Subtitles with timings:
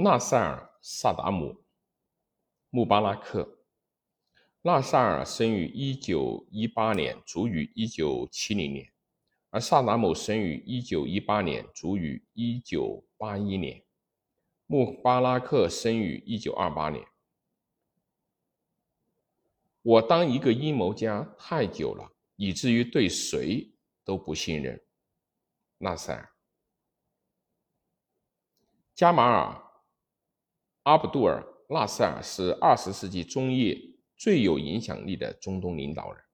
[0.00, 1.54] 纳赛尔·萨达姆·
[2.70, 3.58] 穆巴拉克。
[4.62, 8.92] 纳赛尔生于1918年，卒于1970年，
[9.50, 13.84] 而萨达姆生于1918年，卒于1981年。
[14.66, 17.04] 穆巴拉克生于1928年。
[19.82, 23.72] 我当一个阴谋家太久了，以至于对谁
[24.04, 24.80] 都不信任。
[25.78, 26.30] 纳赛尔。
[28.94, 29.52] 加马尔·
[30.88, 33.78] 阿卜杜尔·纳赛尔是二十世纪中叶
[34.16, 36.24] 最有影响力的中东领导人，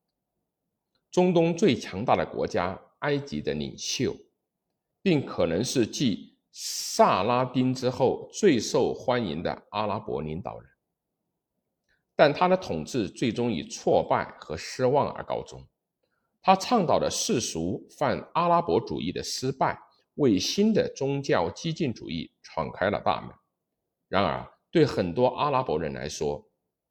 [1.10, 4.15] 中东最强大的国家埃及的领袖，
[5.02, 10.71] 并可能是继萨拉丁之后最受欢迎的阿拉伯领导人。
[12.15, 15.66] 但他的统治最终以挫败和失望而告终。
[16.41, 19.77] 他倡导的世俗泛阿拉伯主义的失败。
[20.15, 23.34] 为新的宗教激进主义敞开了大门。
[24.09, 26.47] 然而，对很多阿拉伯人来说，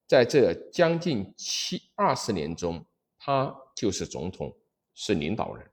[0.08, 2.86] 在这将近七二十年中，
[3.18, 4.56] 他就是总统，
[4.94, 5.70] 是领导人。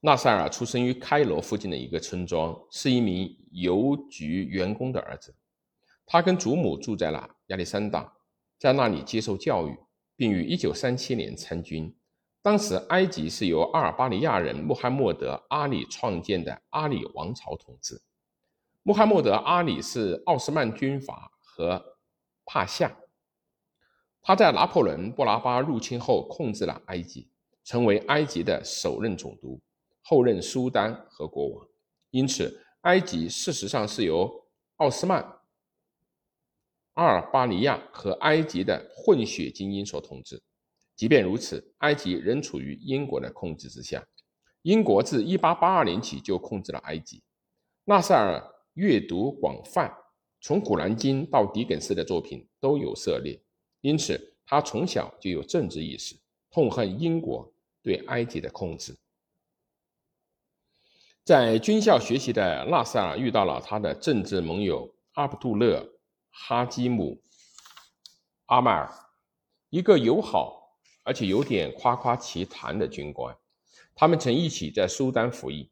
[0.00, 5.34] 纳赛尔出生于开罗附近的一个村庄，是一名邮局员工的儿子。
[6.04, 8.12] 他跟祖母住在了亚历山大，
[8.58, 9.74] 在那里接受教育，
[10.16, 11.96] 并于1937年参军。
[12.42, 18.02] 当时，埃及是由阿尔巴尼亚人穆罕默德·阿里创建的阿里王朝统治。
[18.86, 21.96] 穆罕默德·阿里是奥斯曼军阀和
[22.44, 22.94] 帕夏。
[24.20, 27.30] 他在拿破仑·布拉巴入侵后控制了埃及，
[27.64, 29.58] 成为埃及的首任总督，
[30.02, 31.66] 后任苏丹和国王。
[32.10, 34.30] 因此，埃及事实上是由
[34.76, 35.22] 奥斯曼、
[36.92, 40.42] 阿尔巴尼亚和埃及的混血精英所统治。
[40.94, 44.06] 即便如此，埃及仍处于英国的控制之下。
[44.60, 47.22] 英国自1882年起就控制了埃及。
[47.86, 49.92] 纳赛尔阅读广泛，
[50.40, 53.40] 从《古兰经》到狄更斯的作品都有涉猎，
[53.80, 56.14] 因此他从小就有政治意识，
[56.50, 57.52] 痛恨英国
[57.82, 58.96] 对埃及的控制。
[61.24, 65.80] 在军校学习的纳赛尔遇到了他的政治盟友阿卜杜勒·
[66.30, 67.14] 哈基姆·
[68.46, 68.92] 阿迈尔，
[69.70, 70.62] 一个友好。
[71.06, 73.36] 而且有点夸夸其谈的军官，
[73.94, 75.70] 他们曾一起在苏丹服役。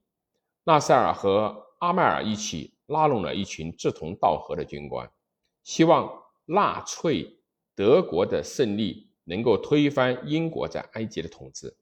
[0.64, 5.10] 纳赛尔和阿迈尔一起拉拢了一群志同道合的军官，
[5.64, 6.08] 希望
[6.44, 7.40] 纳粹
[7.74, 11.76] 德国的胜利能够推翻英国在埃及的统治。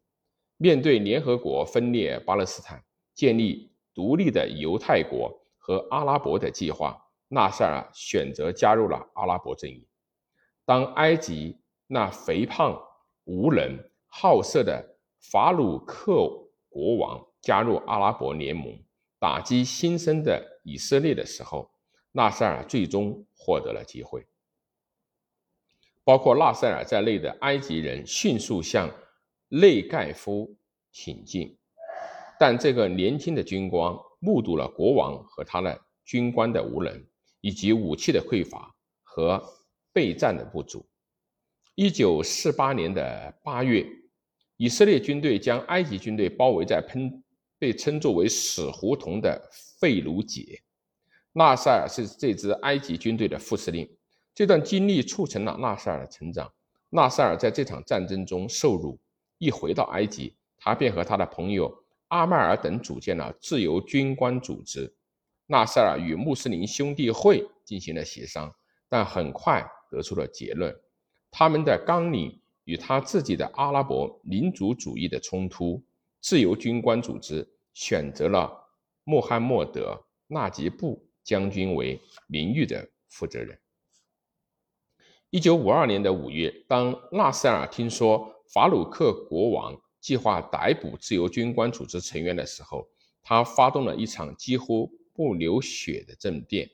[0.56, 2.83] 面对联合国分裂巴勒斯坦、
[3.15, 9.87] 建立独立的犹太国和阿拉伯的计划，纳赛尔选择加入了阿拉伯阵营。
[10.65, 12.82] 当埃及那肥胖。
[13.25, 13.78] 无能
[14.09, 16.27] 好色的法鲁克
[16.69, 18.77] 国王加入阿拉伯联盟，
[19.20, 21.70] 打击新生的以色列的时候，
[22.10, 24.26] 纳赛尔最终获得了机会。
[26.03, 28.91] 包括纳赛尔在内的埃及人迅速向
[29.48, 30.56] 内盖夫
[30.91, 31.56] 挺进，
[32.38, 37.06] 但这个年轻的军官目睹了国王和他的军官的无能，
[37.42, 39.41] 以及武器的匮乏和
[39.92, 40.88] 备战的不足。
[41.75, 43.87] 一九四八年的八月，
[44.56, 47.22] 以色列军队将埃及军队包围在喷
[47.60, 49.41] 被称作为“死胡同”的
[49.78, 50.60] 费卢杰。
[51.32, 53.88] 纳赛尔是这支埃及军队的副司令。
[54.34, 56.50] 这段经历促成了纳赛尔的成长。
[56.88, 58.99] 纳赛尔在这场战争中受辱，
[59.38, 61.72] 一回到埃及，他便和他的朋友
[62.09, 64.93] 阿迈尔等组建了自由军官组织。
[65.47, 68.53] 纳赛尔与穆斯林兄弟会进行了协商，
[68.88, 70.75] 但很快得出了结论。
[71.31, 75.81] 他们的纲领与他自己的阿拉伯民族主义的冲突，
[76.20, 78.53] 自由军官组织选择了
[79.04, 83.58] 穆罕默德·纳吉布将军为名誉的负责人。
[85.31, 92.88] 一九五二年的五月，当纳赛尔听说法鲁克国王计划逮捕自由军官组织成员的时候，
[93.22, 96.69] 他发动了一场几乎不流血的政变。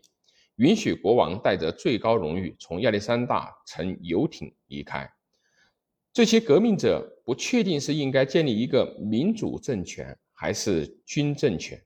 [0.57, 5.11] 允许国王带着最高荣誉从亚历山大乘游艇离开。
[6.17, 11.79] 这些革命者不确定是应该建立一个民主政权还是军政权。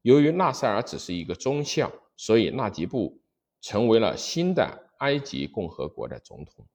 [0.00, 3.20] 由于纳赛尔只是一个中校，所以纳吉布
[3.60, 6.66] 成为了新的埃及共和国的总统。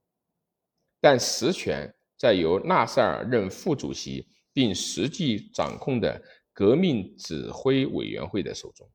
[0.99, 6.21] 但实权在由纳赛尔任副主席并实际掌控的
[6.53, 8.87] 革命指挥委员会的手中。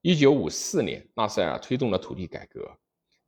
[0.00, 2.78] 一九五四年，纳赛尔推动了土地改革，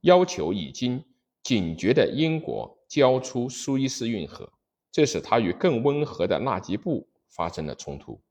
[0.01, 1.05] 要求已经
[1.49, 4.47] 警觉的英国交出苏伊士运河，
[4.91, 8.21] 这使他与更温和的纳吉布发生了冲突。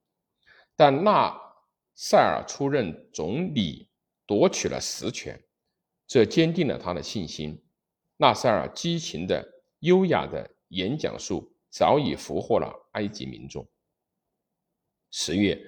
[0.76, 1.37] 但纳
[1.97, 3.88] 赛尔出任总理
[4.25, 5.37] 夺取了实权，
[6.06, 7.61] 这坚定了他的信心。
[8.19, 9.44] 纳赛尔激情的、
[9.81, 13.67] 优雅的演讲术早已俘获了埃及民众。
[15.11, 15.61] 十月，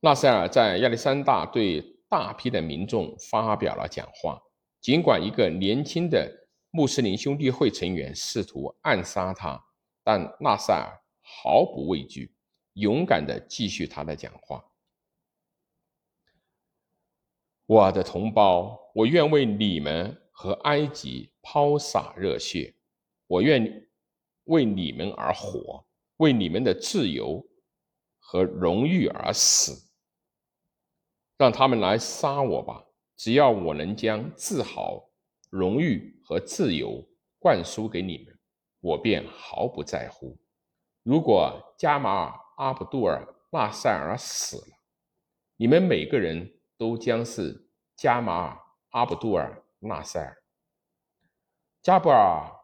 [0.00, 1.80] 纳赛尔在亚历山大对
[2.10, 4.38] 大批的民众发表了讲话。
[4.82, 6.30] 尽管一个年轻的
[6.70, 9.62] 穆斯林兄弟会成员试图暗杀他，
[10.02, 12.34] 但纳赛尔毫不畏惧，
[12.74, 14.64] 勇敢地继续他的讲话。
[17.64, 22.74] 我的同胞，我愿为你们和埃及抛洒热血，
[23.26, 23.88] 我愿
[24.44, 25.86] 为你们而活，
[26.16, 27.46] 为你们的自由
[28.18, 29.90] 和荣誉而死。
[31.36, 32.84] 让他们来杀我吧，
[33.16, 35.10] 只要我能将自豪、
[35.50, 37.02] 荣誉和自由
[37.38, 38.38] 灌输给你们，
[38.80, 40.38] 我便毫不在乎。
[41.02, 44.76] 如果加马尔·阿卜杜尔·纳赛尔死了，
[45.56, 46.54] 你们每个人。
[46.78, 48.54] 都将是加马尔·
[48.90, 50.44] 阿卜杜尔·纳赛尔。
[51.82, 52.16] 加布尔·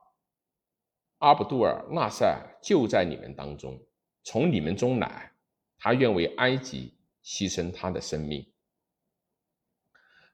[1.19, 3.77] 阿卜杜尔·纳赛尔就在你们当中，
[4.23, 5.33] 从你们中来，
[5.79, 8.49] 他愿为埃及牺牲他的生命。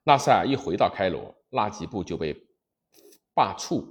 [0.04, 2.34] 纳赛尔一回到开罗，纳吉布就被
[3.34, 3.84] 罢黜，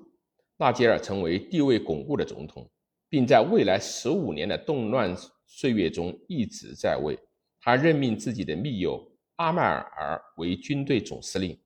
[0.58, 2.70] 纳吉尔成为地位巩固的总统，
[3.10, 5.16] 并在未来十五年的动乱
[5.46, 7.18] 岁月中一直在位。
[7.62, 9.06] 他任命自己的密友。
[9.40, 11.58] 阿迈尔为军队总司令，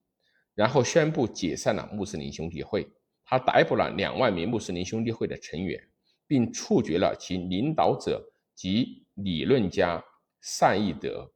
[0.54, 2.88] 然后宣布解散了穆斯林兄弟会。
[3.26, 5.84] 他逮捕了两万名穆斯林兄弟会的成员，
[6.28, 8.24] 并处决了其领导者
[8.54, 10.00] 及理论家
[10.40, 11.24] 善意德·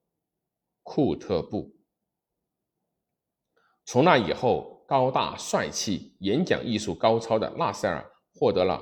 [0.83, 1.75] 库特布。
[3.83, 8.03] 从那以后，高大帅气、演讲艺术高超的纳赛尔
[8.33, 8.81] 获得了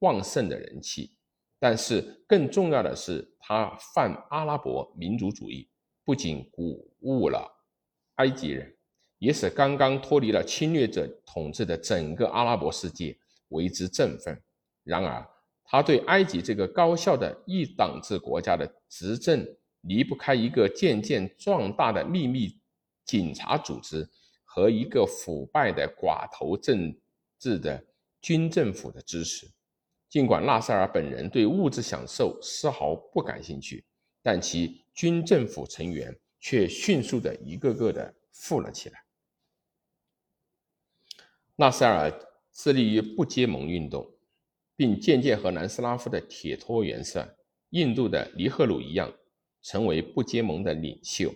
[0.00, 1.16] 旺盛的人气。
[1.58, 5.70] 但是，更重要的是，他泛阿拉伯民族主义。
[6.04, 7.46] 不仅鼓舞了
[8.14, 8.74] 埃及人，
[9.18, 13.14] 也使刚刚脱离了侵略者统治的整个阿拉伯世界
[13.48, 14.42] 为之振奋。
[14.84, 15.28] 然而，
[15.64, 19.46] 他对埃及这个高效的一党制国家的执政
[19.82, 22.58] 离不开一个渐渐壮大的秘密
[23.04, 24.08] 警察组织
[24.48, 26.92] 和一个腐败的寡头政
[27.38, 27.84] 治的
[28.20, 29.46] 军政府的支持。
[30.08, 33.84] 尽管纳赛尔本人对物质享受丝毫不感兴趣。
[34.20, 39.04] 但其军政府成员却迅速的一个个的富了起来。
[41.56, 42.12] 纳赛尔
[42.52, 44.12] 致力于不结盟运动，
[44.76, 47.26] 并渐渐和南斯拉夫的铁托元帅
[47.70, 49.10] 印度的尼赫鲁一样，
[49.62, 51.32] 成为不结盟的领袖。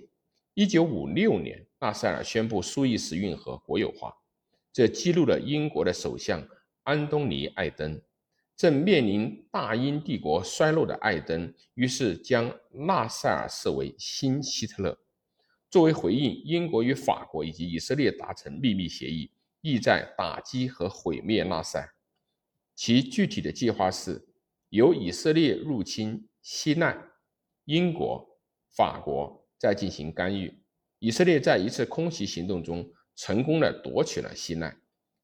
[0.53, 4.17] 一九五六年，纳赛尔宣布苏伊士运河国有化，
[4.73, 6.41] 这激怒了英国的首相
[6.85, 8.01] 安东尼·艾登。
[8.55, 14.97] 正面临大英帝国衰落的艾登，于是将纳赛尔视为新希特勒。
[15.69, 21.89] 作为回应，英国与法国以及以色列达成秘密协议，意在打击和毁灭纳赛尔。
[22.77, 24.25] 其具体的计划是
[24.69, 26.97] 由以色列入侵西奈，
[27.65, 28.39] 英国、
[28.71, 30.62] 法国再进行干预。
[31.03, 34.73] 以色列在一次空袭行动中成功的夺取了西奈，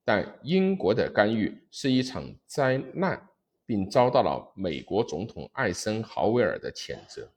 [0.05, 3.25] 但英国的干预是一场灾难。
[3.69, 7.31] 并遭到了美国总统艾森豪威尔的谴责，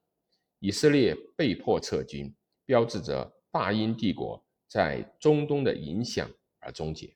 [0.59, 2.33] 以色列被迫撤军，
[2.65, 7.13] 标志着大英帝国在中东的影响而终结。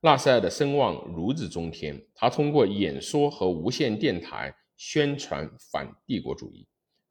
[0.00, 6.64] 纳赛尔的声望如日中天，他通过演说和无线电台宣传反帝国主义、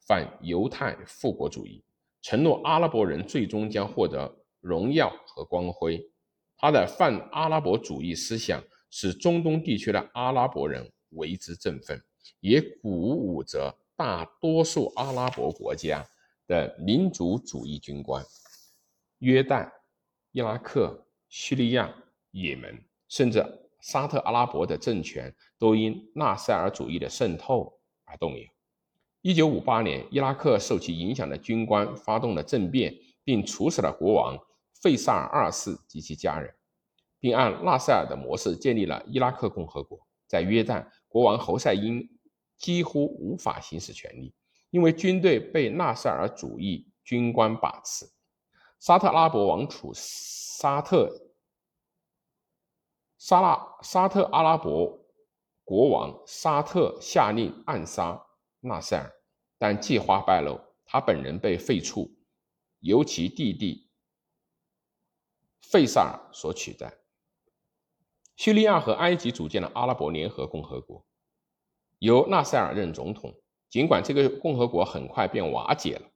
[0.08, 1.84] 反犹太复国主义，
[2.25, 6.03] 承诺阿拉伯人最终将获得荣耀和光辉。
[6.58, 8.60] 他的泛阿拉伯主义思想。
[8.91, 12.01] 使中东地区的阿拉伯人为之振奋，
[12.39, 16.08] 也鼓舞着大多数阿拉伯国家
[16.48, 18.24] 的民族主义军官。
[19.17, 19.70] 约旦、
[20.32, 21.94] 伊拉克、叙利亚、
[22.32, 23.46] 也门，甚至
[23.82, 28.54] 沙特阿拉伯的政权，都因纳赛尔主义的渗透而动摇。
[29.25, 34.38] 一九五八年，伊拉克受其影响的军官发动了政变，并处死了国王
[34.84, 36.53] 费萨尔二世及其家人。
[37.20, 40.00] 并按纳赛尔的模式建立了伊拉克共和国。
[40.27, 42.08] 在约旦，国王侯赛因
[42.60, 44.32] 几乎无法行使权力，
[44.70, 48.05] 因为军队被纳赛尔主义军官把持。
[48.79, 51.32] 沙特阿拉伯王储沙特
[53.17, 55.00] 沙拉沙特阿拉伯
[55.63, 58.22] 国王沙特下令暗杀
[58.60, 59.14] 纳赛尔，
[59.57, 62.09] 但计划败露，他本人被废黜，
[62.79, 63.89] 由其弟弟
[65.62, 66.93] 费萨尔所取代。
[68.35, 71.05] 叙利亚和埃及组建了阿拉伯联合共和国，
[72.00, 73.33] 由纳赛尔任总统。
[73.69, 76.09] 尽管这个共和国很快便瓦解了，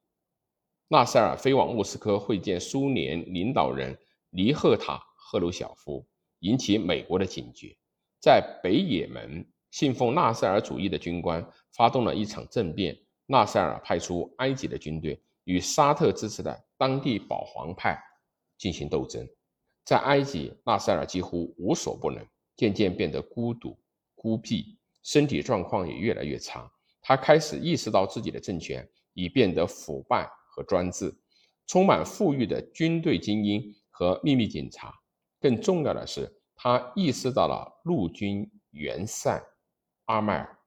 [0.87, 3.97] 纳赛尔飞往莫斯科会见苏联领导人
[4.29, 6.07] 尼赫塔·赫鲁晓夫，
[6.39, 7.75] 引起美国的警觉。
[8.21, 12.97] 在北也门，信奉纳赛尔主义的军官发动了一场政变。
[13.31, 17.95] 纳赛尔派出埃及的军队与沙特支持的当地保皇派
[18.57, 19.23] 进行斗争。
[19.85, 23.77] 在埃及，纳赛尔几乎无所不能，渐渐变得孤独、
[24.15, 26.67] 孤僻，身体状况也越来越差。
[27.01, 31.15] 他开始意识到自己的政权已变得腐败和专制，
[31.67, 34.91] 充满富裕的军队精英和秘密警察。
[35.39, 39.39] 更重要的是，他意识到了陆军元帅
[40.05, 40.58] 阿迈尔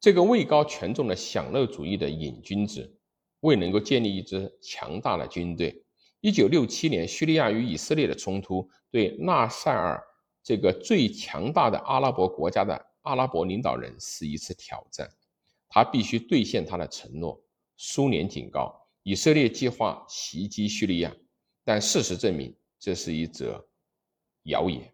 [0.00, 2.98] 这个位高权重的享乐主义的瘾君子，
[3.40, 5.84] 未能够建立一支强大的军队。
[6.22, 10.02] 一九六七年，叙利亚与以色列的冲突对纳赛尔
[10.42, 15.06] 这个最强大的阿拉伯国家的阿拉伯领导人是一次挑战。
[15.68, 17.38] 他必须兑现他的承诺。
[17.76, 21.14] 苏联警告以色列计划袭击叙利亚，
[21.62, 23.62] 但事实证明这是一则
[24.44, 24.92] 谣言。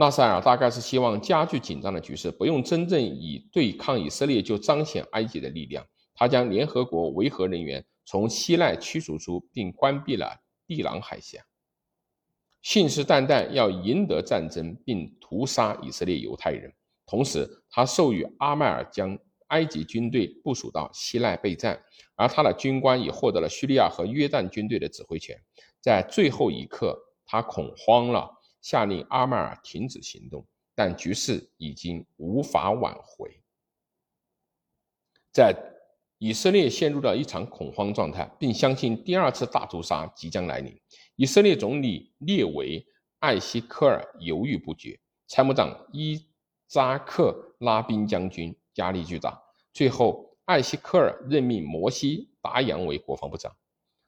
[0.00, 5.86] 纳赛尔大概是希望加剧紧张的局势，不用真正以对抗以色列就彰显埃及的力量。
[6.14, 7.84] 他将联合国维和人员。
[8.06, 11.40] 从西奈驱逐出，并关闭了地朗海峡，
[12.60, 16.72] 信誓旦旦要赢得战争，并屠杀以色列犹太人。
[17.06, 19.16] 同时，他授予阿迈尔将
[19.48, 21.80] 埃及军队部署到西奈备战，
[22.16, 25.36] 而他的军官也获得了叙利亚和约旦军队的指挥权。
[25.80, 28.28] 在最后一刻，他恐慌了，
[28.60, 33.40] 下令阿迈尔停止行动，但局势已经无法挽回。
[35.32, 35.54] 在
[36.18, 40.78] 以色列陷入了一场恐慌状态，并相信第二次大屠杀即将来临。
[41.16, 42.80] 以色列总理列维·
[43.20, 46.26] 艾希科尔犹豫不决，参谋长伊
[46.66, 49.40] 扎克·拉宾将军压力巨大。
[49.72, 53.56] 最后，艾希科尔任命摩西·达扬为国防部长。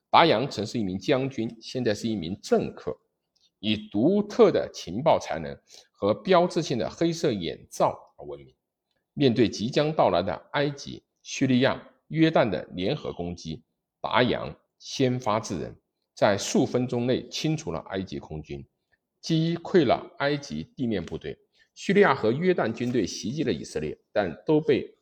[0.09, 2.95] 达扬曾是一名将军，现在是一名政客，
[3.65, 5.57] 以独特的情报才能
[5.93, 8.53] 和标志性的黑色眼罩而闻名。
[9.13, 13.63] 面对即将到来的埃及、叙利亚，约旦的联合攻击，
[14.01, 15.73] 达扬先发制人，
[16.13, 18.67] 在数分钟内清除了埃及空军，
[19.21, 21.39] 击溃了埃及地面部队。
[21.73, 24.93] 叙利亚和约旦军队袭击了以色列，但都被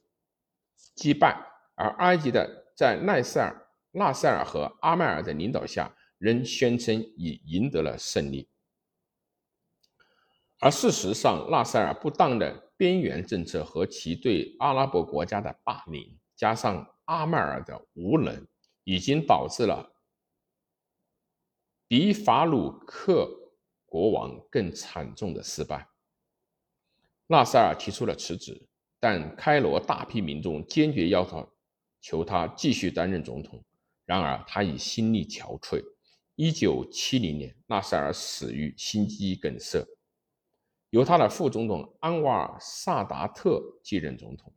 [0.93, 1.35] 击败。
[1.73, 8.47] 而埃及的在奈塞尔、纳塞尔和阿迈尔的领导下，仍宣称已赢得了胜利。
[10.63, 18.47] 而事实上，纳塞尔不当的边缘政策和其对阿拉伯国家的霸凌，加上阿迈尔的无能，
[18.83, 19.91] 已经导致了
[21.87, 23.27] 比法鲁克
[23.87, 25.87] 国王更惨重的失败。
[27.25, 31.51] 纳赛尔提出了辞职，但开罗大批民众坚决要求
[32.01, 33.63] 求他继续担任总统。
[34.05, 35.83] 然而，他已心力憔悴。
[36.35, 39.83] 一九七零年，纳赛尔死于心肌梗塞，
[40.91, 44.53] 由他的副总统安瓦尔·萨达特继任总统。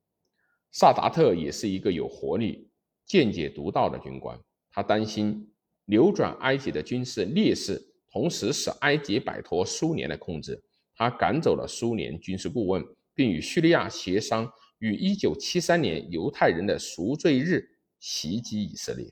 [0.72, 2.68] 萨达特也是一个有活力、
[3.06, 4.38] 见解独到的军官。
[4.72, 5.48] 他担心
[5.84, 10.60] 扭转埃及的军事劣势，同时使埃及摆脱苏联的控制。
[10.96, 17.64] 他赶走了苏联军事顾问，并与叙利亚协商，于1973年犹太人的赎罪日
[18.00, 19.08] 袭击以色列。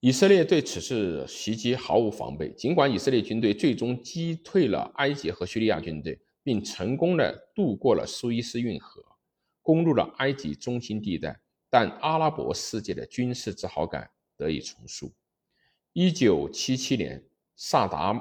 [0.00, 6.18] 以色列对此次袭击毫无防备，尽管以色列军队最终击退了埃及和叙利亚军队。
[6.42, 9.04] 并成功的渡过了苏伊士运河，
[9.60, 11.38] 攻入了埃及中心地带，
[11.68, 15.12] 但阿拉伯世界的军事自豪感得以重塑。
[15.92, 17.22] 一九七七年，
[17.56, 18.14] 萨达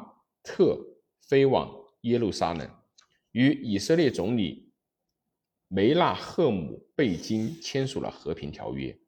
[0.44, 0.78] 特
[1.22, 2.70] 飞往耶路撒冷，
[3.32, 4.70] 与以色列总理
[5.70, 9.00] 梅纳赫姆·贝金签署了和平条约，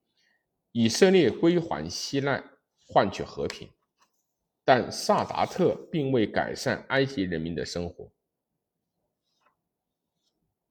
[0.71, 2.41] 以色列归还西奈，
[2.91, 3.69] 换取和平。
[4.63, 8.11] 但萨达特并未改善埃及人民的生活。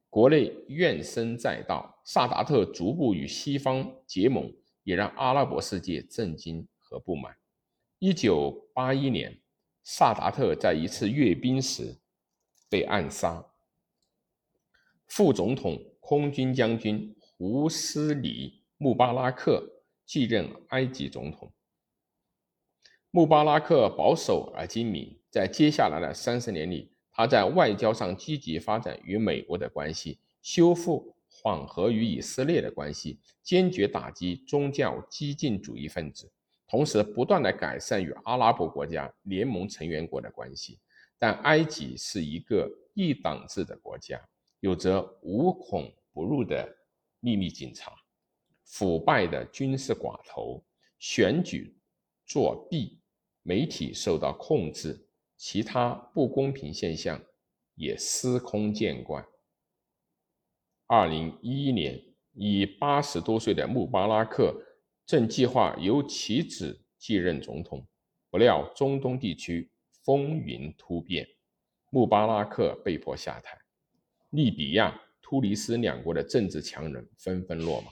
[0.08, 4.52] 国内怨声载道，萨达特逐步与西方结盟，
[4.84, 7.36] 也让阿拉伯世界震惊和不满。
[7.98, 9.40] 一九八一年，
[9.82, 11.98] 萨达特在一次阅兵时
[12.68, 13.44] 被暗杀，
[15.08, 21.52] 副总统、空军将军胡斯里·穆巴拉克继任埃及总统。
[23.12, 26.92] 穆巴拉克保守而精明，在接下来的三十年里。
[27.12, 36.30] 他在外交上积极发展与美国的关系，修复缓和与以色列的关系，坚决打击宗教激进主义分子，
[36.68, 40.78] 同时不断的改善与阿拉伯国家联盟成员国的关系。
[41.18, 44.18] 但埃及是一个一党制的国家，
[44.60, 46.66] 有着无孔不入的
[47.18, 47.92] 秘密警察、
[48.64, 50.64] 腐败的军事寡头、
[51.00, 51.76] 选举
[52.24, 52.99] 作弊、
[53.42, 57.20] 媒体受到控制，其他不公平现象
[57.74, 59.26] 也司空见惯。
[60.86, 64.54] 二零一一年，已八十多岁的穆巴拉克
[65.06, 67.86] 正计划由其子继任总统，
[68.28, 69.70] 不料中东地区
[70.04, 71.26] 风云突变，
[71.90, 73.58] 穆巴拉克被迫下台。
[74.30, 77.90] 利比亚、突尼斯两国的政治强人纷纷落马，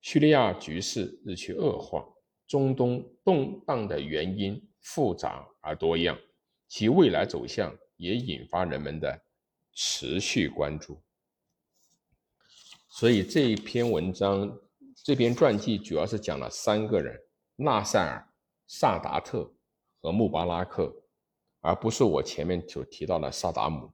[0.00, 2.06] 叙利亚局势日趋恶化，
[2.48, 6.18] 中东动荡的原因复杂而多样，
[6.66, 9.22] 其未来走向也引发人们的
[9.74, 11.00] 持续关注。
[12.88, 14.58] 所以这一篇文章、
[15.04, 17.16] 这篇传记主要是讲了三个人：
[17.56, 18.26] 纳赛尔、
[18.66, 19.52] 萨达特
[20.00, 20.92] 和穆巴拉克，
[21.60, 23.92] 而不是我前面所提到的萨达姆。